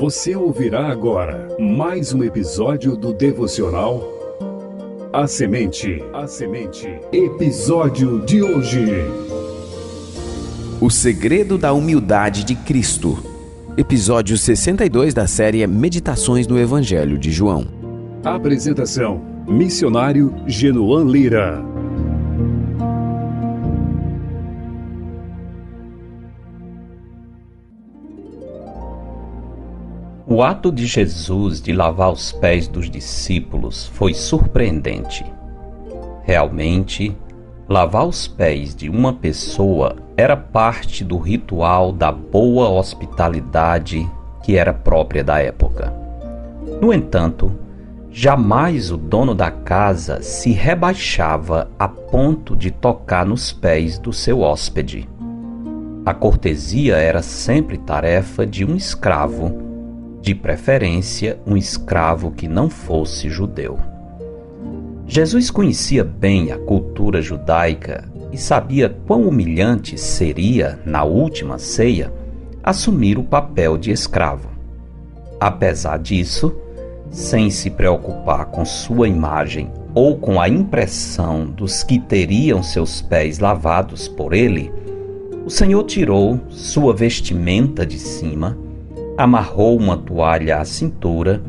Você 0.00 0.36
ouvirá 0.36 0.86
agora 0.86 1.48
mais 1.58 2.14
um 2.14 2.22
episódio 2.22 2.96
do 2.96 3.12
devocional 3.12 4.00
A 5.12 5.26
Semente. 5.26 6.00
A 6.12 6.24
Semente. 6.24 6.86
Episódio 7.12 8.24
de 8.24 8.40
hoje. 8.40 8.86
O 10.80 10.88
segredo 10.88 11.58
da 11.58 11.72
humildade 11.72 12.44
de 12.44 12.54
Cristo. 12.54 13.18
Episódio 13.76 14.38
62 14.38 15.12
da 15.14 15.26
série 15.26 15.66
Meditações 15.66 16.46
no 16.46 16.56
Evangelho 16.60 17.18
de 17.18 17.32
João. 17.32 17.66
Apresentação: 18.22 19.20
Missionário 19.48 20.32
Genoan 20.46 21.10
Lira. 21.10 21.60
O 30.38 30.42
ato 30.44 30.70
de 30.70 30.86
Jesus 30.86 31.60
de 31.60 31.72
lavar 31.72 32.12
os 32.12 32.30
pés 32.30 32.68
dos 32.68 32.88
discípulos 32.88 33.88
foi 33.88 34.14
surpreendente. 34.14 35.26
Realmente, 36.22 37.12
lavar 37.68 38.06
os 38.06 38.28
pés 38.28 38.72
de 38.72 38.88
uma 38.88 39.12
pessoa 39.12 39.96
era 40.16 40.36
parte 40.36 41.02
do 41.02 41.18
ritual 41.18 41.90
da 41.90 42.12
boa 42.12 42.68
hospitalidade 42.68 44.08
que 44.44 44.56
era 44.56 44.72
própria 44.72 45.24
da 45.24 45.40
época. 45.40 45.92
No 46.80 46.94
entanto, 46.94 47.50
jamais 48.08 48.92
o 48.92 48.96
dono 48.96 49.34
da 49.34 49.50
casa 49.50 50.22
se 50.22 50.52
rebaixava 50.52 51.68
a 51.76 51.88
ponto 51.88 52.54
de 52.54 52.70
tocar 52.70 53.26
nos 53.26 53.52
pés 53.52 53.98
do 53.98 54.12
seu 54.12 54.42
hóspede. 54.42 55.08
A 56.06 56.14
cortesia 56.14 56.96
era 56.96 57.22
sempre 57.22 57.76
tarefa 57.76 58.46
de 58.46 58.64
um 58.64 58.76
escravo 58.76 59.66
de 60.20 60.34
preferência 60.34 61.38
um 61.46 61.56
escravo 61.56 62.30
que 62.30 62.48
não 62.48 62.68
fosse 62.68 63.28
judeu. 63.28 63.78
Jesus 65.06 65.50
conhecia 65.50 66.04
bem 66.04 66.52
a 66.52 66.58
cultura 66.58 67.22
judaica 67.22 68.04
e 68.30 68.36
sabia 68.36 68.94
quão 69.06 69.26
humilhante 69.26 69.96
seria, 69.96 70.78
na 70.84 71.02
última 71.02 71.58
ceia, 71.58 72.12
assumir 72.62 73.16
o 73.16 73.22
papel 73.22 73.78
de 73.78 73.90
escravo. 73.90 74.50
Apesar 75.40 75.98
disso, 75.98 76.54
sem 77.10 77.48
se 77.48 77.70
preocupar 77.70 78.46
com 78.46 78.64
sua 78.66 79.08
imagem 79.08 79.70
ou 79.94 80.18
com 80.18 80.38
a 80.38 80.48
impressão 80.48 81.46
dos 81.46 81.82
que 81.82 81.98
teriam 81.98 82.62
seus 82.62 83.00
pés 83.00 83.38
lavados 83.38 84.08
por 84.08 84.34
ele, 84.34 84.70
o 85.46 85.48
Senhor 85.48 85.82
tirou 85.84 86.38
sua 86.50 86.92
vestimenta 86.92 87.86
de 87.86 87.98
cima 87.98 88.58
amarrou 89.18 89.76
uma 89.76 89.96
toalha 89.96 90.58
à 90.58 90.64
cintura, 90.64 91.42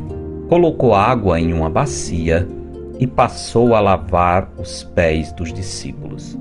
colocou 0.50 0.96
água 0.96 1.40
em 1.40 1.54
uma 1.54 1.70
bacia 1.70 2.48
e 2.98 3.06
passou 3.06 3.76
a 3.76 3.80
lavar 3.80 4.52
os 4.58 4.84
pés 4.84 5.32
dos 5.32 5.54
discípulos. 5.54 6.36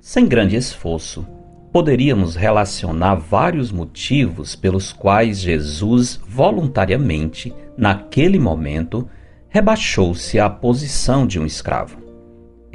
Sem 0.00 0.28
grande 0.28 0.54
esforço, 0.54 1.26
poderíamos 1.72 2.36
relacionar 2.36 3.16
vários 3.16 3.72
motivos 3.72 4.54
pelos 4.54 4.92
quais 4.92 5.40
Jesus 5.40 6.20
voluntariamente, 6.28 7.52
naquele 7.76 8.38
momento, 8.38 9.08
rebaixou-se 9.48 10.38
à 10.38 10.48
posição 10.48 11.26
de 11.26 11.40
um 11.40 11.44
escravo. 11.44 12.05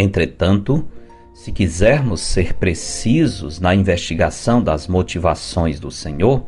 Entretanto, 0.02 0.84
se 1.32 1.52
quisermos 1.52 2.22
ser 2.22 2.56
precisos 2.56 3.60
na 3.60 3.76
investigação 3.76 4.60
das 4.60 4.88
motivações 4.88 5.80
do 5.80 5.92
Senhor, 5.92 6.44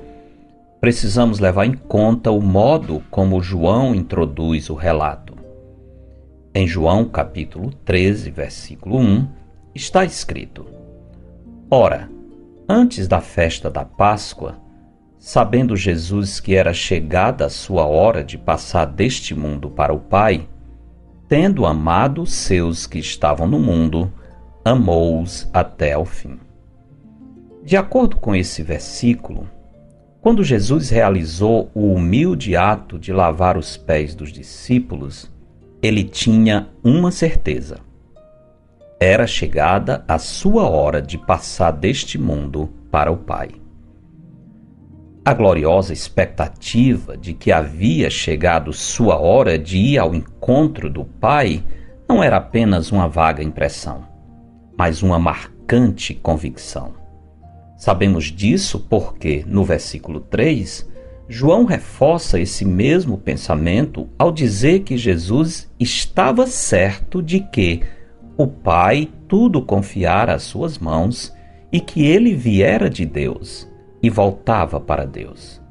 precisamos 0.82 1.38
levar 1.38 1.68
em 1.68 1.76
conta 1.76 2.32
o 2.32 2.42
modo 2.42 3.04
como 3.12 3.44
João 3.44 3.94
introduz 3.94 4.72
o 4.72 4.74
relato. 4.74 5.36
Em 6.52 6.66
João 6.66 7.06
capítulo 7.06 7.72
13, 7.86 8.32
versículo 8.32 8.98
1, 8.98 9.28
está 9.76 10.04
escrito: 10.04 10.66
Ora, 11.70 12.10
antes 12.68 13.08
da 13.08 13.22
festa 13.22 13.70
da 13.70 13.86
Páscoa, 13.86 14.58
sabendo 15.20 15.76
Jesus 15.76 16.40
que 16.40 16.56
era 16.56 16.74
chegada 16.74 17.46
a 17.46 17.50
sua 17.52 17.86
hora 17.86 18.24
de 18.24 18.36
passar 18.36 18.86
deste 18.86 19.36
mundo 19.36 19.70
para 19.70 19.94
o 19.94 20.00
Pai, 20.00 20.48
tendo 21.28 21.66
amado 21.66 22.22
os 22.22 22.34
seus 22.34 22.86
que 22.86 23.00
estavam 23.00 23.48
no 23.48 23.60
mundo, 23.60 24.12
amou-os 24.64 25.50
até 25.54 25.94
ao 25.94 26.06
fim. 26.06 26.40
De 27.64 27.78
acordo 27.78 28.18
com 28.18 28.36
esse 28.36 28.62
versículo, 28.62 29.50
quando 30.22 30.44
Jesus 30.44 30.90
realizou 30.90 31.70
o 31.74 31.94
humilde 31.94 32.56
ato 32.56 32.98
de 32.98 33.12
lavar 33.12 33.58
os 33.58 33.76
pés 33.76 34.16
dos 34.16 34.32
discípulos, 34.32 35.30
ele 35.82 36.04
tinha 36.04 36.70
uma 36.84 37.12
certeza. 37.12 37.80
Era 39.00 39.28
chegada 39.28 40.04
a 40.08 40.18
sua 40.18 40.70
hora 40.70 41.02
de 41.02 41.18
passar 41.18 41.72
deste 41.72 42.18
mundo 42.18 42.70
para 42.90 43.12
o 43.12 43.18
Pai. 43.18 43.63
A 45.26 45.34
gloriosa 45.34 45.94
expectativa 45.94 47.16
de 47.16 47.34
que 47.34 47.50
havia 47.50 48.10
chegado 48.10 48.74
sua 48.74 49.18
hora 49.18 49.58
de 49.58 49.78
ir 49.78 49.98
ao 49.98 50.14
encontro 50.14 50.90
do 50.90 51.06
Pai 51.06 51.64
não 52.10 52.22
era 52.22 52.36
apenas 52.36 52.92
uma 52.92 53.08
vaga 53.08 53.42
impressão, 53.42 54.06
mas 54.78 55.02
uma 55.02 55.18
marcante 55.18 56.14
convicção. 56.14 56.96
Sabemos 57.78 58.26
disso 58.26 58.86
porque, 58.90 59.46
no 59.48 59.64
versículo 59.64 60.20
3, 60.20 60.92
João 61.30 61.64
reforça 61.64 62.38
esse 62.38 62.66
mesmo 62.66 63.18
pensamento 63.18 64.10
ao 64.20 64.30
dizer 64.30 64.82
que 64.82 64.98
Jesus 64.98 65.72
estava 65.80 66.46
certo 66.48 67.24
de 67.24 67.40
que 67.40 67.82
o 68.36 68.46
Pai 68.46 69.08
tudo 69.30 69.62
confiara 69.62 70.34
às 70.34 70.44
suas 70.44 70.78
mãos 70.78 71.34
e 71.72 71.80
que 71.80 72.06
ele 72.06 72.36
viera 72.36 72.90
de 72.90 73.06
Deus 73.06 73.72
e 74.04 74.10
voltava 74.10 74.82
para 74.82 75.06
Deus. 75.06 75.62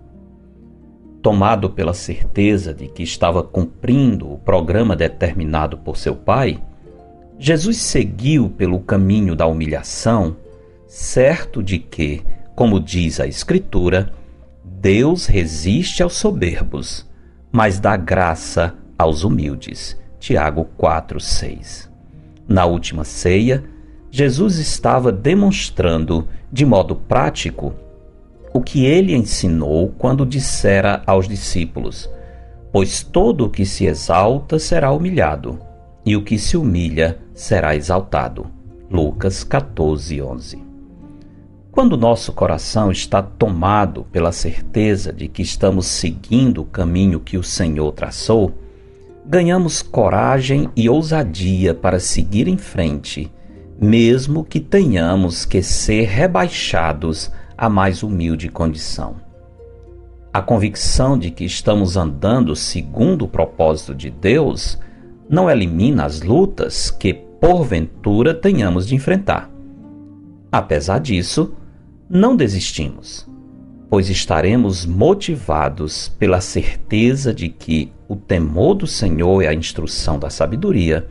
Tomado 1.20 1.68
pela 1.68 1.92
certeza 1.92 2.72
de 2.72 2.88
que 2.88 3.02
estava 3.02 3.42
cumprindo 3.42 4.32
o 4.32 4.38
programa 4.38 4.96
determinado 4.96 5.76
por 5.76 5.98
seu 5.98 6.16
Pai, 6.16 6.60
Jesus 7.38 7.76
seguiu 7.76 8.48
pelo 8.48 8.80
caminho 8.80 9.36
da 9.36 9.46
humilhação, 9.46 10.36
certo 10.88 11.62
de 11.62 11.78
que, 11.78 12.22
como 12.56 12.80
diz 12.80 13.20
a 13.20 13.26
Escritura, 13.26 14.12
Deus 14.64 15.26
resiste 15.26 16.02
aos 16.02 16.14
soberbos, 16.14 17.08
mas 17.52 17.78
dá 17.78 17.96
graça 17.96 18.74
aos 18.98 19.22
humildes. 19.22 20.00
Tiago 20.18 20.68
4:6. 20.76 21.90
Na 22.48 22.64
última 22.64 23.04
ceia, 23.04 23.62
Jesus 24.10 24.58
estava 24.58 25.12
demonstrando 25.12 26.26
de 26.50 26.66
modo 26.66 26.96
prático 26.96 27.74
o 28.52 28.60
que 28.60 28.84
ele 28.84 29.14
ensinou 29.14 29.94
quando 29.96 30.26
dissera 30.26 31.02
aos 31.06 31.26
discípulos: 31.26 32.08
Pois 32.70 33.02
todo 33.02 33.46
o 33.46 33.50
que 33.50 33.64
se 33.64 33.86
exalta 33.86 34.58
será 34.58 34.92
humilhado, 34.92 35.58
e 36.04 36.16
o 36.16 36.22
que 36.22 36.38
se 36.38 36.56
humilha 36.56 37.18
será 37.34 37.74
exaltado. 37.74 38.46
Lucas 38.90 39.42
14, 39.42 40.20
11. 40.20 40.62
Quando 41.70 41.96
nosso 41.96 42.32
coração 42.34 42.92
está 42.92 43.22
tomado 43.22 44.04
pela 44.12 44.30
certeza 44.30 45.10
de 45.10 45.26
que 45.26 45.40
estamos 45.40 45.86
seguindo 45.86 46.60
o 46.60 46.66
caminho 46.66 47.18
que 47.18 47.38
o 47.38 47.42
Senhor 47.42 47.90
traçou, 47.92 48.52
ganhamos 49.24 49.80
coragem 49.80 50.68
e 50.76 50.90
ousadia 50.90 51.72
para 51.72 51.98
seguir 51.98 52.46
em 52.46 52.58
frente, 52.58 53.32
mesmo 53.80 54.44
que 54.44 54.60
tenhamos 54.60 55.46
que 55.46 55.62
ser 55.62 56.08
rebaixados 56.08 57.32
a 57.56 57.68
mais 57.68 58.02
humilde 58.02 58.48
condição. 58.48 59.16
A 60.32 60.40
convicção 60.40 61.18
de 61.18 61.30
que 61.30 61.44
estamos 61.44 61.96
andando 61.96 62.56
segundo 62.56 63.26
o 63.26 63.28
propósito 63.28 63.94
de 63.94 64.08
Deus 64.08 64.78
não 65.28 65.50
elimina 65.50 66.04
as 66.04 66.22
lutas 66.22 66.90
que, 66.90 67.12
porventura, 67.12 68.32
tenhamos 68.32 68.86
de 68.86 68.94
enfrentar. 68.94 69.50
Apesar 70.50 71.00
disso, 71.00 71.54
não 72.08 72.36
desistimos, 72.36 73.28
pois 73.90 74.08
estaremos 74.08 74.86
motivados 74.86 76.08
pela 76.18 76.40
certeza 76.40 77.34
de 77.34 77.48
que 77.48 77.92
o 78.08 78.16
temor 78.16 78.74
do 78.74 78.86
Senhor 78.86 79.42
é 79.42 79.48
a 79.48 79.54
instrução 79.54 80.18
da 80.18 80.30
sabedoria 80.30 81.08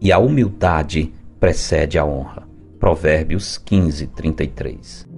e 0.00 0.12
a 0.12 0.18
humildade 0.18 1.12
precede 1.40 1.98
a 1.98 2.04
honra. 2.04 2.46
Provérbios 2.78 3.58
15, 3.58 4.06
33. 4.08 5.15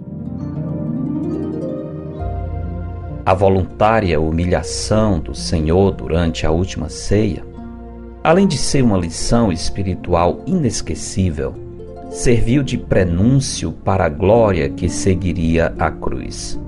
A 3.29 3.35
voluntária 3.35 4.19
humilhação 4.19 5.21
do 5.21 5.35
Senhor 5.35 5.91
durante 5.91 6.47
a 6.47 6.51
última 6.51 6.89
ceia, 6.89 7.45
além 8.25 8.49
de 8.49 8.57
ser 8.57 8.83
uma 8.83 8.97
lição 8.97 9.53
espiritual 9.53 10.41
inesquecível, 10.47 11.53
serviu 12.09 12.63
de 12.63 12.79
prenúncio 12.79 13.71
para 13.71 14.07
a 14.07 14.09
glória 14.09 14.71
que 14.71 14.89
seguiria 14.89 15.75
a 15.79 15.91
cruz. 15.91 16.59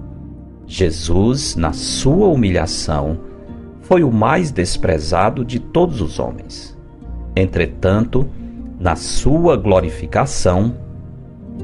Jesus, 0.66 1.56
na 1.56 1.72
sua 1.72 2.28
humilhação, 2.28 3.18
foi 3.80 4.04
o 4.04 4.12
mais 4.12 4.50
desprezado 4.50 5.46
de 5.46 5.58
todos 5.58 6.02
os 6.02 6.18
homens. 6.18 6.76
Entretanto, 7.34 8.28
na 8.78 8.96
sua 8.96 9.56
glorificação, 9.56 10.74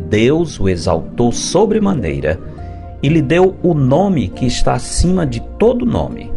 Deus 0.08 0.58
o 0.58 0.70
exaltou 0.70 1.30
sobremaneira 1.32 2.40
e 3.02 3.08
lhe 3.08 3.20
deu 3.20 3.56
o 3.62 3.74
nome 3.74 4.28
que 4.28 4.46
está 4.46 4.74
acima 4.74 5.26
de 5.26 5.40
todo 5.58 5.84
nome, 5.84 6.32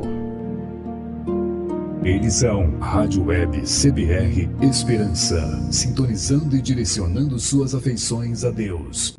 Eles 2.02 2.32
são 2.32 2.78
Rádio 2.80 3.26
Web 3.26 3.60
CBR 3.60 4.48
Esperança, 4.62 5.68
sintonizando 5.70 6.56
e 6.56 6.62
direcionando 6.62 7.38
suas 7.38 7.74
afeições 7.74 8.42
a 8.42 8.50
Deus. 8.50 9.14